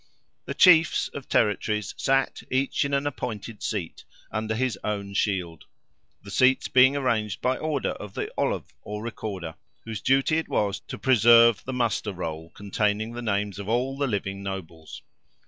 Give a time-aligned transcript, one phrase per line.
[0.45, 5.65] The Chiefs of territories sat, each in an appointed seat, under his own shield;
[6.23, 9.53] the seats being arranged by order of the Ollamh, or Recorder,
[9.85, 14.07] whose duty it was to preserve the muster roll, containing the names of all the
[14.07, 15.03] living nobles.